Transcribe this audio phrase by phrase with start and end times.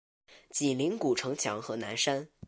[0.49, 2.27] 紧邻古城墙和南山。